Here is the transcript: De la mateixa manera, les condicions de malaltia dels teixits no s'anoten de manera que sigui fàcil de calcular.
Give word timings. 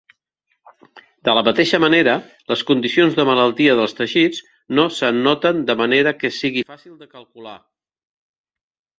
De 1.27 1.33
la 1.39 1.41
mateixa 1.47 1.79
manera, 1.81 2.13
les 2.51 2.63
condicions 2.69 3.17
de 3.19 3.25
malaltia 3.29 3.75
dels 3.79 3.93
teixits 3.99 4.39
no 4.79 4.85
s'anoten 4.99 5.61
de 5.67 5.75
manera 5.83 6.15
que 6.23 6.33
sigui 6.39 6.65
fàcil 6.71 6.97
de 7.03 7.09
calcular. 7.19 7.55